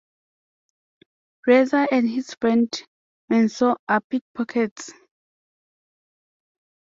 [1.45, 2.71] Reza and his friend
[3.29, 4.89] Mansoor are pickpockets.